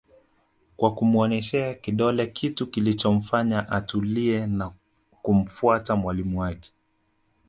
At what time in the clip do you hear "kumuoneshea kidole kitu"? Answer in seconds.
0.95-2.67